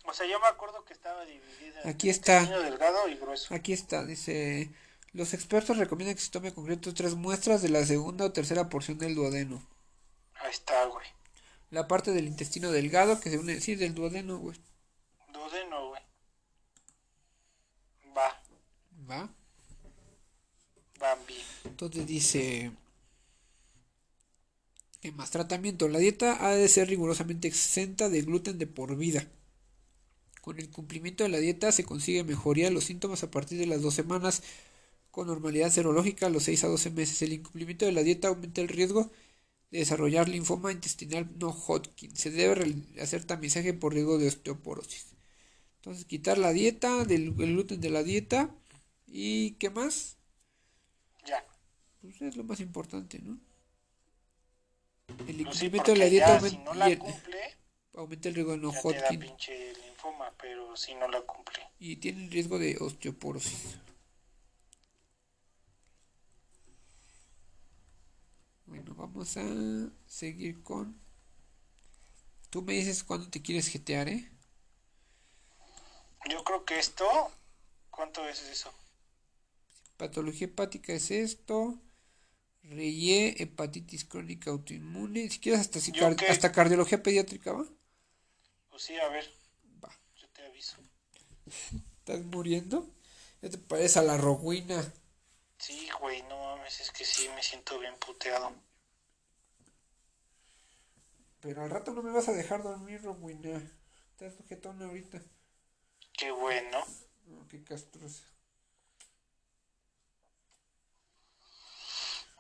O 0.06 0.14
sea, 0.14 0.26
yo 0.26 0.40
me 0.40 0.48
acuerdo 0.48 0.86
que 0.86 0.94
estaba 0.94 1.26
dividida. 1.26 1.82
Aquí 1.84 2.10
está. 2.10 2.38
intestino 2.40 2.62
delgado 2.62 3.10
y 3.10 3.16
grueso. 3.16 3.54
Aquí 3.54 3.74
está, 3.74 4.06
dice... 4.06 4.72
Los 5.14 5.34
expertos 5.34 5.78
recomiendan 5.78 6.16
que 6.16 6.22
se 6.22 6.32
tome 6.32 6.50
en 6.50 6.56
concreto 6.56 6.94
tres 6.94 7.16
muestras 7.16 7.62
de 7.62 7.70
la 7.70 7.86
segunda 7.86 8.26
o 8.26 8.34
tercera 8.34 8.70
porción 8.70 8.98
del 8.98 9.16
duodeno. 9.16 9.66
Ahí 10.36 10.52
está, 10.52 10.86
güey. 10.86 11.08
La 11.70 11.88
parte 11.88 12.12
del 12.12 12.28
intestino 12.28 12.72
delgado 12.72 13.20
que 13.22 13.30
se 13.30 13.38
une... 13.38 13.62
Sí, 13.62 13.76
del 13.76 13.96
duodeno, 13.96 14.40
güey. 14.40 14.60
Duodeno, 15.32 15.90
güey. 15.90 16.02
Va, 18.18 18.42
¿Va? 19.10 19.30
Bambi. 21.00 21.25
Entonces 21.66 22.08
dice... 22.08 22.72
¿Qué 25.02 25.12
más? 25.12 25.32
Tratamiento. 25.32 25.88
La 25.88 26.00
dieta 26.00 26.46
ha 26.46 26.56
de 26.56 26.68
ser 26.68 26.90
rigurosamente 26.90 27.48
exenta 27.48 28.10
de 28.10 28.22
gluten 28.22 28.58
de 28.58 28.68
por 28.68 28.96
vida. 28.98 29.28
Con 30.42 30.60
el 30.60 30.70
cumplimiento 30.70 31.24
de 31.24 31.30
la 31.30 31.40
dieta 31.40 31.72
se 31.72 31.84
consigue 31.84 32.24
mejoría 32.24 32.66
de 32.66 32.72
los 32.72 32.86
síntomas 32.86 33.24
a 33.24 33.32
partir 33.32 33.60
de 33.60 33.68
las 33.68 33.82
dos 33.82 33.94
semanas 33.94 34.44
con 35.12 35.28
normalidad 35.28 35.72
serológica 35.72 36.26
a 36.28 36.30
los 36.30 36.44
6 36.44 36.64
a 36.66 36.68
12 36.68 36.92
meses. 36.92 37.22
El 37.22 37.34
incumplimiento 37.34 37.86
de 37.86 37.94
la 37.94 38.04
dieta 38.04 38.28
aumenta 38.28 38.62
el 38.62 38.68
riesgo 38.68 39.12
de 39.72 39.80
desarrollar 39.80 40.28
linfoma 40.30 40.72
intestinal 40.72 41.30
no 41.40 41.52
Hodgkin. 41.52 42.16
Se 42.16 42.32
debe 42.32 42.76
hacer 43.02 43.24
tamizaje 43.26 43.74
por 43.74 43.94
riesgo 43.94 44.18
de 44.18 44.28
osteoporosis. 44.28 45.16
Entonces, 45.78 46.06
quitar 46.06 46.38
la 46.38 46.52
dieta, 46.52 47.06
del 47.06 47.28
el 47.40 47.54
gluten 47.54 47.80
de 47.80 47.90
la 47.92 48.04
dieta. 48.04 48.50
¿Y 49.08 49.52
qué 49.52 49.70
más? 49.70 50.18
Ya. 51.26 51.44
Pues 52.02 52.22
es 52.22 52.36
lo 52.38 52.44
más 52.44 52.60
importante, 52.62 53.20
¿no? 53.20 53.40
El 55.28 55.42
Pues 55.44 55.58
sí, 55.58 55.70
incumplimiento 55.70 55.92
de 55.92 55.98
la 55.98 56.06
dieta 56.10 56.36
aumenta, 56.36 56.50
si 56.50 56.58
no 56.58 56.74
la 56.74 56.90
cumple, 56.98 57.58
aumenta 57.94 58.30
el 58.30 58.36
riesgo 58.36 58.52
de 58.54 58.58
no 58.58 58.72
ya 58.72 58.84
te 58.86 58.98
da 59.00 59.14
Hodgkin 59.14 59.20
pinche 59.20 59.74
linfoma, 59.74 60.32
pero 60.38 60.76
si 60.78 60.94
no 60.96 61.08
la 61.08 61.22
cumple. 61.22 61.60
y 61.80 61.96
tiene 61.98 62.24
el 62.26 62.32
riesgo 62.32 62.60
de 62.60 62.78
osteoporosis. 62.80 63.80
Bueno, 68.66 68.94
vamos 68.96 69.38
a 69.38 69.44
seguir 70.06 70.62
con... 70.64 71.00
Tú 72.50 72.62
me 72.62 72.74
dices 72.74 73.04
cuándo 73.04 73.30
te 73.30 73.42
quieres 73.42 73.68
jetear, 73.68 74.08
¿eh? 74.10 74.32
Yo 76.30 76.44
creo 76.44 76.66
que 76.66 76.80
esto, 76.80 77.32
¿cuánto 77.92 78.28
es 78.28 78.42
eso? 78.44 78.72
Patología 79.98 80.48
hepática 80.48 80.94
es 80.94 81.12
esto. 81.12 81.82
Reye, 82.64 83.36
hepatitis 83.44 84.06
crónica 84.06 84.52
autoinmune. 84.52 85.30
Si 85.30 85.40
quieres 85.40 85.62
hasta, 85.62 85.80
si 85.82 85.94
¿Yo 85.94 86.02
car- 86.02 86.18
qué? 86.18 86.28
hasta 86.28 86.52
cardiología 86.54 87.04
pediátrica, 87.04 87.54
¿va? 87.54 87.66
Pues 88.70 88.84
sí, 88.84 88.96
a 89.00 89.08
ver, 89.10 89.26
Va. 89.84 89.90
yo 90.16 90.28
te 90.30 90.46
aviso. 90.46 90.78
¿Estás 92.00 92.24
muriendo? 92.26 92.88
¿Ya 93.42 93.50
te 93.50 93.58
parece 93.58 94.00
a 94.00 94.04
la 94.04 94.18
roguina? 94.18 94.94
Sí, 95.58 95.90
güey, 96.00 96.22
no 96.24 96.38
mames, 96.42 96.80
es 96.80 96.92
que 96.92 97.04
sí 97.04 97.28
me 97.36 97.44
siento 97.44 97.78
bien 97.78 97.98
puteado. 98.00 98.54
Pero 101.40 101.62
al 101.64 101.70
rato 101.70 101.94
no 101.94 102.04
me 102.04 102.12
vas 102.12 102.28
a 102.28 102.34
dejar 102.34 102.62
dormir, 102.64 103.02
roguina. 103.02 103.62
Estás 104.12 104.36
sujetona 104.36 104.86
ahorita. 104.86 105.22
Qué 106.18 106.32
bueno. 106.32 106.84
Oh, 107.30 107.46
qué 107.50 107.62
castrosa. 107.64 108.24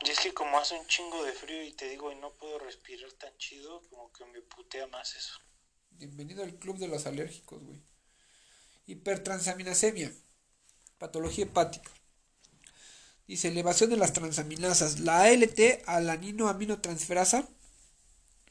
Y 0.05 0.11
es 0.11 0.19
que 0.19 0.35
como 0.35 0.59
hace 0.59 0.77
un 0.77 0.85
chingo 0.85 1.23
de 1.23 1.33
frío 1.33 1.63
y 1.63 1.71
te 1.71 1.89
digo, 1.89 2.11
y 2.11 2.15
no 2.17 2.31
puedo 2.33 2.59
respirar 2.59 3.11
tan 3.13 3.35
chido, 3.37 3.81
como 3.89 4.13
que 4.13 4.23
me 4.25 4.39
putea 4.41 4.85
más 4.85 5.15
eso. 5.15 5.39
Bienvenido 5.89 6.43
al 6.43 6.53
club 6.59 6.77
de 6.77 6.87
los 6.87 7.07
alérgicos, 7.07 7.63
güey. 7.63 7.81
Hipertransaminasemia. 8.85 10.13
Patología 10.99 11.45
hepática. 11.45 11.89
Dice 13.27 13.47
elevación 13.47 13.89
de 13.89 13.97
las 13.97 14.13
transaminasas. 14.13 14.99
La 14.99 15.23
ALT, 15.23 15.59
alanino-aminotransferasa, 15.87 17.49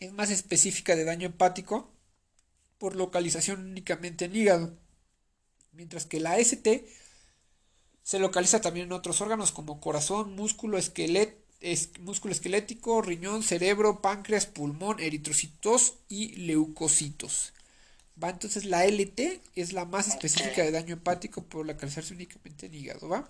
es 0.01 0.13
más 0.13 0.31
específica 0.31 0.97
de 0.97 1.05
daño 1.05 1.29
hepático 1.29 1.89
por 2.79 2.97
localización 2.97 3.61
únicamente 3.61 4.25
en 4.25 4.35
hígado. 4.35 4.77
Mientras 5.71 6.05
que 6.05 6.19
la 6.19 6.37
ST 6.37 6.85
se 8.03 8.19
localiza 8.19 8.61
también 8.61 8.87
en 8.87 8.93
otros 8.93 9.21
órganos 9.21 9.53
como 9.53 9.81
corazón, 9.81 10.35
músculo, 10.35 10.79
esquelet, 10.79 11.44
es- 11.73 11.99
músculo 12.01 12.33
esquelético, 12.35 13.01
riñón, 13.03 13.43
cerebro, 13.43 14.01
páncreas, 14.03 14.47
pulmón, 14.47 15.01
eritrocitos 15.01 15.95
y 16.09 16.37
leucocitos. 16.49 17.53
¿Va? 18.23 18.31
Entonces 18.31 18.65
la 18.67 18.85
LT 18.87 19.41
es 19.57 19.73
la 19.73 19.85
más 19.87 20.09
específica 20.09 20.63
de 20.63 20.71
daño 20.73 20.95
hepático 20.97 21.43
por 21.45 21.67
localizarse 21.67 22.15
únicamente 22.15 22.67
en 22.67 22.75
hígado, 22.75 23.09
¿va? 23.09 23.29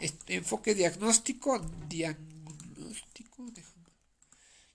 Este, 0.00 0.34
enfoque 0.34 0.74
diagnóstico, 0.74 1.58
diagnóstico, 1.88 3.46
déjame. 3.52 3.74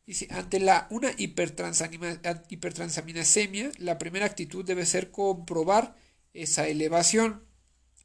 Dice, 0.05 0.27
ante 0.31 0.59
la, 0.59 0.87
una 0.89 1.11
hipertransaminasemia, 1.17 3.71
la 3.77 3.97
primera 3.97 4.25
actitud 4.25 4.65
debe 4.65 4.85
ser 4.85 5.11
comprobar 5.11 5.95
esa 6.33 6.67
elevación. 6.67 7.43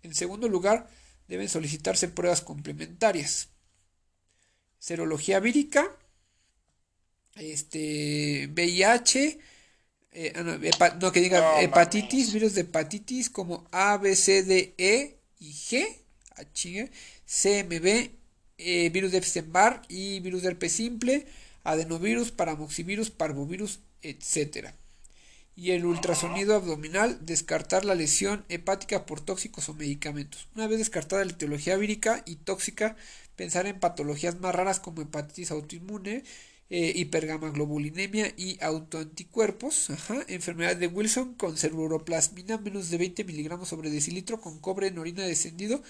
En 0.03 0.15
segundo 0.15 0.49
lugar, 0.49 0.89
deben 1.29 1.49
solicitarse 1.49 2.09
pruebas 2.09 2.43
complementarias. 2.43 3.49
Serología 4.79 5.41
vírica, 5.41 5.83
este, 7.37 8.49
VIH, 8.55 9.39
eh, 10.13 10.33
ah, 10.37 10.43
no, 10.43 10.55
hepa- 10.55 10.95
no, 11.01 11.11
que 11.13 11.21
diga 11.21 11.41
hepatitis, 11.61 12.33
virus 12.33 12.55
de 12.55 12.63
hepatitis 12.63 13.31
como 13.31 13.67
A, 13.73 13.97
B, 13.99 14.15
C, 14.17 14.43
D, 14.45 14.75
E 14.79 15.19
y 15.41 15.53
G, 15.53 15.87
ah, 16.37 16.45
chinga, 16.53 16.89
CMV, 17.27 18.11
eh, 18.59 18.91
virus 18.91 19.13
de 19.13 19.19
Epstein-Barr 19.19 19.83
y 19.89 20.21
virus 20.21 20.43
de 20.43 20.49
herpes 20.51 20.73
simple, 20.73 21.27
adenovirus, 21.65 22.31
paramoxivirus, 22.33 23.11
parvovirus, 23.11 23.81
etcétera. 24.03 24.75
Y 25.57 25.71
el 25.71 25.85
ultrasonido 25.85 26.55
abdominal, 26.57 27.25
descartar 27.25 27.85
la 27.85 27.95
lesión 27.95 28.45
hepática 28.49 29.07
por 29.07 29.21
tóxicos 29.21 29.69
o 29.69 29.75
medicamentos. 29.75 30.49
Una 30.57 30.67
vez 30.67 30.79
descartada 30.79 31.25
la 31.25 31.31
etiología 31.33 31.77
vírica 31.77 32.23
y 32.27 32.37
tóxica, 32.37 32.97
pensar 33.37 33.67
en 33.67 33.79
patologías 33.79 34.41
más 34.41 34.55
raras 34.55 34.81
como 34.81 35.03
hepatitis 35.03 35.53
autoinmune, 35.53 36.25
eh, 36.71 36.93
hipergamaglobulinemia 36.97 38.33
y 38.37 38.59
autoanticuerpos, 38.63 39.91
ajá, 39.91 40.25
enfermedad 40.29 40.77
de 40.77 40.89
Wilson 40.89 41.35
con 41.35 41.57
ceruroplasmina 41.57 42.59
menos 42.59 42.91
de 42.91 42.99
20 42.99 43.23
miligramos 43.25 43.69
sobre 43.69 43.91
decilitro 43.91 44.41
con 44.41 44.59
cobre 44.59 44.89
en 44.89 44.99
orina 44.99 45.23
descendido, 45.25 45.83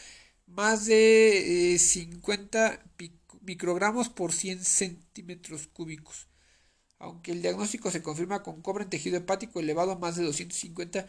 más 0.47 0.85
de 0.87 1.75
eh, 1.75 1.79
50 1.79 2.83
pic- 2.99 3.13
microgramos 3.43 4.09
por 4.11 4.33
100 4.33 4.63
centímetros 4.65 5.69
cúbicos. 5.69 6.27
Aunque 7.05 7.33
el 7.33 7.43
diagnóstico 7.43 7.91
se 7.91 8.03
confirma 8.03 8.43
con 8.43 8.63
cobre 8.63 8.85
en 8.85 8.91
tejido 8.91 9.19
hepático 9.19 9.61
elevado 9.61 9.93
a 9.93 9.99
más 9.99 10.17
de 10.17 10.25
250 10.25 11.07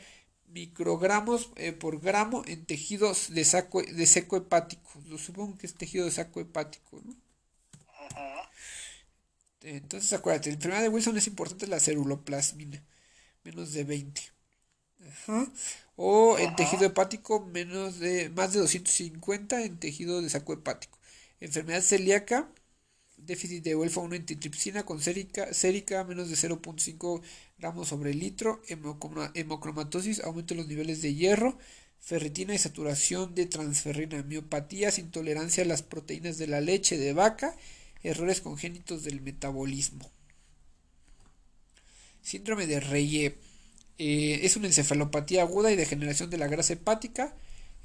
microgramos 0.48 1.52
eh, 1.56 1.72
por 1.72 2.02
gramo 2.02 2.44
en 2.48 2.66
tejidos 2.66 3.34
de, 3.34 3.46
saco, 3.46 3.82
de 3.82 4.06
seco 4.06 4.36
hepático. 4.36 4.90
Lo 5.08 5.18
supongo 5.18 5.58
que 5.58 5.68
es 5.68 5.74
tejido 5.76 6.04
de 6.04 6.12
saco 6.12 6.42
hepático, 6.42 7.02
¿no? 7.06 7.16
Entonces 9.62 10.12
acuérdate, 10.12 10.50
la 10.50 10.56
enfermedad 10.56 10.82
de 10.84 10.90
Wilson 10.90 11.18
es 11.18 11.28
importante 11.28 11.66
la 11.66 11.80
ceruloplasmina, 11.80 12.84
menos 13.44 13.72
de 13.74 13.84
20. 13.86 14.22
Ajá. 15.08 15.52
o 15.96 16.38
en 16.40 16.56
tejido 16.56 16.86
hepático 16.86 17.40
menos 17.40 18.00
de 18.00 18.30
más 18.30 18.54
de 18.54 18.60
250 18.60 19.64
en 19.64 19.80
tejido 19.80 20.22
de 20.22 20.30
saco 20.30 20.54
hepático. 20.54 21.00
Enfermedad 21.40 21.82
celíaca, 21.82 22.50
déficit 23.26 23.64
de 23.64 23.76
Wolfa 23.76 24.02
1 24.02 24.16
antitripsina 24.16 24.84
con 24.84 25.02
sérica, 25.02 25.54
sérica 25.54 26.04
menos 26.04 26.30
de 26.30 26.36
0.5 26.36 27.22
gramos 27.58 27.88
sobre 27.90 28.14
litro, 28.14 28.62
hemocromatosis, 28.68 30.24
aumento 30.24 30.54
de 30.54 30.62
los 30.62 30.68
niveles 30.68 31.02
de 31.02 31.14
hierro, 31.14 31.58
ferritina 32.00 32.54
y 32.54 32.58
saturación 32.58 33.34
de 33.34 33.46
transferrina, 33.46 34.22
miopatías, 34.24 35.00
intolerancia 35.00 35.64
a 35.64 35.68
las 35.68 35.82
proteínas 35.82 36.38
de 36.38 36.48
la 36.48 36.62
leche 36.62 36.98
de 36.98 37.14
vaca, 37.14 37.56
errores 38.04 38.42
congénitos 38.42 39.04
del 39.04 39.22
metabolismo. 39.22 40.10
Síndrome 42.22 42.68
de 42.68 42.80
Reye 42.80 43.38
eh, 43.98 44.40
es 44.44 44.56
una 44.56 44.68
encefalopatía 44.68 45.42
aguda 45.44 45.72
y 45.72 45.76
degeneración 45.76 46.30
de 46.30 46.38
la 46.38 46.48
grasa 46.48 46.74
hepática. 46.74 47.36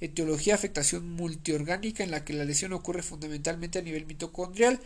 Etiología, 0.00 0.54
afectación 0.54 1.10
multiorgánica 1.10 2.02
en 2.02 2.10
la 2.10 2.24
que 2.24 2.32
la 2.32 2.44
lesión 2.44 2.72
ocurre 2.72 3.02
fundamentalmente 3.02 3.78
a 3.78 3.82
nivel 3.82 4.06
mitocondrial. 4.06 4.80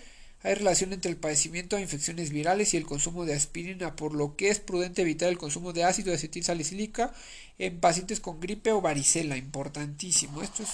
Hay 0.45 0.55
relación 0.57 0.93
entre 0.93 1.11
el 1.11 1.17
padecimiento 1.17 1.77
de 1.77 1.83
infecciones 1.83 2.29
virales 2.29 2.75
y 2.75 2.77
el 2.77 2.85
consumo 2.85 3.25
de 3.25 3.33
aspirina, 3.33 3.97
por 3.97 4.13
lo 4.13 4.37
que 4.37 4.51
es 4.51 4.61
prudente 4.61 5.01
evitar 5.01 5.31
el 5.31 5.39
consumo 5.39 5.73
de 5.73 5.85
ácido 5.85 6.11
de 6.11 6.17
acetilsalicílica 6.17 7.15
en 7.59 7.81
pacientes 7.81 8.21
con 8.21 8.41
gripe 8.41 8.71
o 8.71 8.83
varicela. 8.83 9.39
Importantísimo. 9.39 10.43
Esto 10.43 10.63
es, 10.63 10.69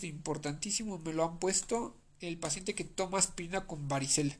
de, 0.00 0.06
importantísimo. 0.06 0.98
Me 0.98 1.12
lo 1.12 1.24
han 1.24 1.38
puesto 1.38 1.94
el 2.20 2.38
paciente 2.38 2.74
que 2.74 2.84
toma 2.84 3.18
aspirina 3.18 3.66
con 3.66 3.86
varicela. 3.86 4.34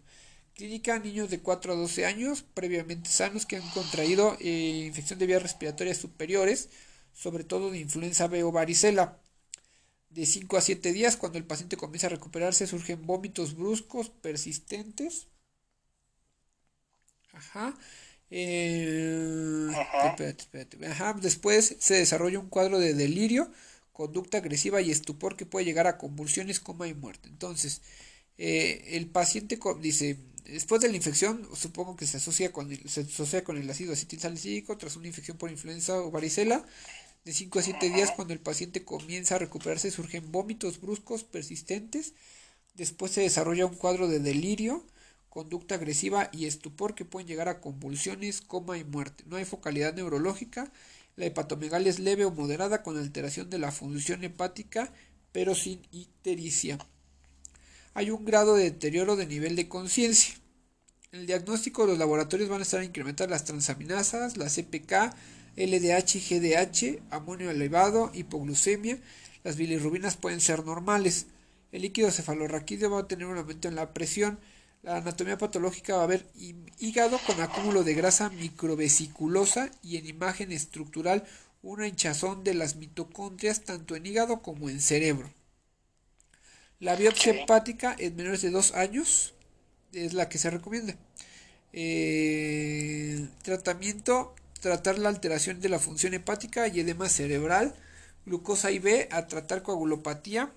Clínica, 0.54 0.98
niños 0.98 1.28
de 1.28 1.40
4 1.40 1.74
a 1.74 1.76
12 1.76 2.06
años, 2.06 2.46
previamente 2.54 3.10
sanos, 3.10 3.44
que 3.44 3.56
han 3.56 3.70
contraído 3.72 4.38
eh, 4.40 4.84
infección 4.86 5.18
de 5.18 5.26
vías 5.26 5.42
respiratorias 5.42 5.98
superiores, 5.98 6.70
sobre 7.12 7.44
todo 7.44 7.70
de 7.70 7.78
influenza 7.78 8.26
B 8.26 8.42
o 8.42 8.52
varicela. 8.52 9.20
De 10.10 10.26
5 10.26 10.56
a 10.56 10.60
7 10.60 10.92
días, 10.92 11.16
cuando 11.16 11.38
el 11.38 11.44
paciente 11.44 11.76
comienza 11.76 12.08
a 12.08 12.10
recuperarse, 12.10 12.66
surgen 12.66 13.06
vómitos 13.06 13.54
bruscos, 13.56 14.10
persistentes. 14.10 15.28
Ajá. 17.32 17.76
Eh, 18.30 19.68
espérate, 20.04 20.42
espérate. 20.42 20.86
Ajá. 20.86 21.14
Después 21.20 21.76
se 21.78 21.94
desarrolla 21.94 22.38
un 22.40 22.48
cuadro 22.48 22.78
de 22.78 22.94
delirio, 22.94 23.50
conducta 23.92 24.38
agresiva 24.38 24.80
y 24.80 24.90
estupor 24.90 25.36
que 25.36 25.46
puede 25.46 25.64
llegar 25.64 25.86
a 25.86 25.98
convulsiones, 25.98 26.60
coma 26.60 26.88
y 26.88 26.94
muerte. 26.94 27.28
Entonces, 27.28 27.82
eh, 28.38 28.96
el 28.96 29.06
paciente 29.08 29.58
dice, 29.80 30.18
Después 30.50 30.80
de 30.80 30.88
la 30.88 30.96
infección, 30.96 31.48
supongo 31.54 31.94
que 31.96 32.06
se 32.08 32.16
asocia 32.16 32.50
con 32.50 32.72
el, 32.72 32.88
se 32.88 33.02
asocia 33.02 33.44
con 33.44 33.56
el 33.56 33.70
ácido 33.70 33.92
acetilsalicílico 33.92 34.76
tras 34.76 34.96
una 34.96 35.06
infección 35.06 35.36
por 35.38 35.50
influenza 35.50 36.00
o 36.00 36.10
varicela. 36.10 36.64
De 37.24 37.32
5 37.32 37.58
a 37.58 37.62
7 37.62 37.90
días, 37.90 38.12
cuando 38.12 38.32
el 38.32 38.40
paciente 38.40 38.84
comienza 38.84 39.34
a 39.34 39.38
recuperarse, 39.38 39.90
surgen 39.90 40.32
vómitos 40.32 40.80
bruscos 40.80 41.24
persistentes. 41.24 42.14
Después 42.74 43.12
se 43.12 43.20
desarrolla 43.20 43.66
un 43.66 43.74
cuadro 43.74 44.08
de 44.08 44.20
delirio, 44.20 44.86
conducta 45.28 45.74
agresiva 45.74 46.30
y 46.32 46.46
estupor 46.46 46.94
que 46.94 47.04
pueden 47.04 47.28
llegar 47.28 47.48
a 47.48 47.60
convulsiones, 47.60 48.40
coma 48.40 48.78
y 48.78 48.84
muerte. 48.84 49.24
No 49.26 49.36
hay 49.36 49.44
focalidad 49.44 49.94
neurológica. 49.94 50.72
La 51.16 51.26
hepatomegalia 51.26 51.90
es 51.90 51.98
leve 51.98 52.24
o 52.24 52.30
moderada 52.30 52.82
con 52.82 52.96
alteración 52.96 53.50
de 53.50 53.58
la 53.58 53.70
función 53.70 54.24
hepática, 54.24 54.92
pero 55.32 55.54
sin 55.54 55.82
ictericia 55.92 56.78
hay 57.94 58.10
un 58.10 58.24
grado 58.24 58.54
de 58.54 58.64
deterioro 58.64 59.16
de 59.16 59.26
nivel 59.26 59.56
de 59.56 59.68
conciencia. 59.68 60.34
En 61.12 61.20
el 61.20 61.26
diagnóstico, 61.26 61.86
los 61.86 61.98
laboratorios 61.98 62.48
van 62.48 62.60
a 62.60 62.62
estar 62.62 62.80
a 62.80 62.84
incrementar 62.84 63.28
las 63.28 63.44
transaminasas, 63.44 64.36
la 64.36 64.46
CPK, 64.46 65.14
LDH 65.60 66.16
y 66.16 66.20
GDH, 66.20 67.02
amonio 67.10 67.50
elevado, 67.50 68.10
hipoglucemia. 68.14 68.98
Las 69.44 69.56
bilirrubinas 69.56 70.16
pueden 70.16 70.40
ser 70.40 70.64
normales. 70.64 71.26
El 71.72 71.82
líquido 71.82 72.10
cefalorraquídeo 72.10 72.90
va 72.90 73.00
a 73.00 73.08
tener 73.08 73.26
un 73.26 73.36
aumento 73.36 73.68
en 73.68 73.74
la 73.74 73.92
presión. 73.92 74.38
La 74.82 74.96
anatomía 74.96 75.36
patológica 75.36 75.96
va 75.96 76.00
a 76.00 76.04
haber 76.04 76.26
hígado 76.78 77.18
con 77.26 77.40
acúmulo 77.40 77.84
de 77.84 77.94
grasa 77.94 78.30
microvesiculosa 78.30 79.70
y 79.82 79.98
en 79.98 80.06
imagen 80.06 80.52
estructural 80.52 81.24
una 81.62 81.86
hinchazón 81.86 82.42
de 82.42 82.54
las 82.54 82.76
mitocondrias 82.76 83.60
tanto 83.60 83.94
en 83.94 84.06
hígado 84.06 84.40
como 84.40 84.70
en 84.70 84.80
cerebro. 84.80 85.30
La 86.78 86.96
biopsia 86.96 87.34
hepática 87.34 87.94
en 87.98 88.16
menores 88.16 88.40
de 88.40 88.50
2 88.50 88.72
años 88.72 89.34
es 89.92 90.14
la 90.14 90.30
que 90.30 90.38
se 90.38 90.48
recomienda. 90.48 90.96
Eh, 91.74 93.28
tratamiento, 93.42 94.34
tratar 94.60 94.98
la 94.98 95.08
alteración 95.08 95.60
de 95.60 95.68
la 95.68 95.78
función 95.78 96.14
hepática 96.14 96.68
y 96.68 96.80
edema 96.80 97.08
cerebral. 97.08 97.74
Glucosa 98.26 98.70
IV 98.70 99.08
a 99.10 99.26
tratar 99.26 99.62
coagulopatía. 99.62 100.52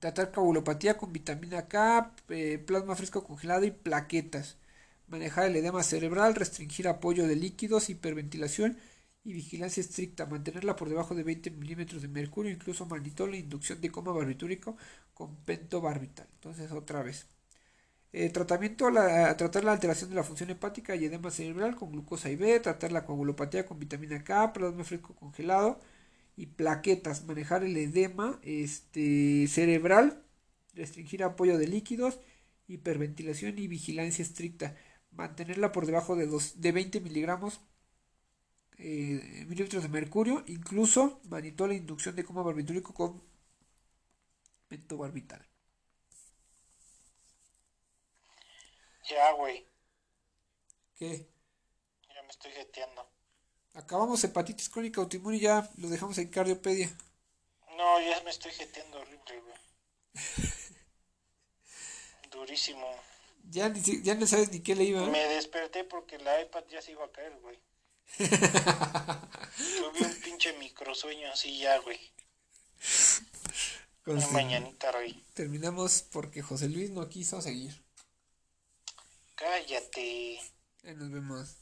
Tratar 0.00 0.32
coagulopatía 0.32 0.96
con 0.98 1.12
vitamina 1.12 1.68
K, 1.68 2.14
eh, 2.28 2.58
plasma 2.58 2.96
fresco 2.96 3.24
congelado 3.24 3.64
y 3.64 3.70
plaquetas. 3.70 4.58
Manejar 5.08 5.46
el 5.46 5.56
edema 5.56 5.82
cerebral, 5.82 6.34
restringir 6.34 6.88
apoyo 6.88 7.26
de 7.26 7.36
líquidos, 7.36 7.88
hiperventilación 7.90 8.78
y 9.24 9.32
vigilancia 9.32 9.80
estricta, 9.80 10.26
mantenerla 10.26 10.76
por 10.76 10.88
debajo 10.88 11.14
de 11.14 11.22
20 11.22 11.50
milímetros 11.52 12.02
de 12.02 12.08
mercurio, 12.08 12.50
incluso 12.52 12.86
manitol 12.86 13.34
inducción 13.34 13.80
de 13.80 13.90
coma 13.90 14.12
barbitúrico 14.12 14.76
con 15.14 15.36
pentobarbital. 15.44 16.26
Entonces, 16.34 16.72
otra 16.72 17.02
vez. 17.02 17.26
Eh, 18.12 18.28
tratamiento, 18.28 18.90
la, 18.90 19.36
tratar 19.38 19.64
la 19.64 19.72
alteración 19.72 20.10
de 20.10 20.16
la 20.16 20.22
función 20.24 20.50
hepática 20.50 20.94
y 20.94 21.04
edema 21.06 21.30
cerebral 21.30 21.76
con 21.76 21.92
glucosa 21.92 22.30
IV, 22.30 22.60
tratar 22.60 22.92
la 22.92 23.04
coagulopatía 23.06 23.64
con 23.66 23.78
vitamina 23.78 24.22
K, 24.22 24.52
plasma 24.52 24.84
fresco 24.84 25.14
congelado 25.16 25.80
y 26.36 26.46
plaquetas, 26.46 27.24
manejar 27.26 27.64
el 27.64 27.76
edema 27.76 28.38
este, 28.42 29.46
cerebral, 29.48 30.22
restringir 30.74 31.24
apoyo 31.24 31.58
de 31.58 31.68
líquidos, 31.68 32.20
hiperventilación 32.68 33.58
y 33.58 33.68
vigilancia 33.68 34.22
estricta, 34.22 34.76
mantenerla 35.12 35.72
por 35.72 35.86
debajo 35.86 36.16
de, 36.16 36.26
dos, 36.26 36.60
de 36.60 36.72
20 36.72 37.00
miligramos 37.00 37.60
eh, 38.78 39.44
milímetros 39.48 39.82
de 39.82 39.88
mercurio, 39.88 40.44
incluso 40.46 41.20
manitó 41.30 41.66
la 41.66 41.74
inducción 41.74 42.16
de 42.16 42.24
coma 42.24 42.42
barbitúrico 42.42 42.92
con 42.94 43.22
pentobarbital. 44.68 45.42
Ya, 49.12 49.32
güey. 49.32 49.66
¿Qué? 50.96 51.28
Ya 52.14 52.22
me 52.22 52.28
estoy 52.28 52.52
jeteando. 52.52 53.06
Acabamos 53.74 54.24
hepatitis 54.24 54.70
crónica 54.70 55.00
autoinmune 55.00 55.36
y 55.36 55.40
ya 55.40 55.70
lo 55.76 55.88
dejamos 55.88 56.16
en 56.18 56.28
cardiopedia. 56.28 56.90
No, 57.76 58.00
ya 58.00 58.22
me 58.22 58.30
estoy 58.30 58.52
jeteando 58.52 59.00
horrible, 59.00 59.40
güey. 59.40 59.56
Durísimo. 62.30 62.86
Ya, 63.50 63.68
ni, 63.68 63.82
ya 64.02 64.14
no 64.14 64.26
sabes 64.26 64.50
ni 64.50 64.60
qué 64.60 64.74
le 64.74 64.84
iba. 64.84 65.04
Me 65.06 65.26
desperté 65.28 65.84
porque 65.84 66.18
la 66.18 66.40
iPad 66.40 66.64
ya 66.70 66.80
se 66.80 66.92
iba 66.92 67.04
a 67.04 67.12
caer, 67.12 67.38
güey. 67.40 67.58
Tuve 68.18 70.06
un 70.06 70.20
pinche 70.22 70.52
microsueño 70.54 71.30
así 71.32 71.58
ya, 71.58 71.78
güey. 71.78 71.98
Una 74.06 74.26
mañanita, 74.28 74.90
rey. 74.92 75.22
Terminamos 75.34 76.02
porque 76.12 76.42
José 76.42 76.68
Luis 76.68 76.90
no 76.90 77.08
quiso 77.08 77.40
seguir. 77.40 77.82
Cállate. 79.42 80.38
Nos 80.84 81.10
vemos. 81.10 81.61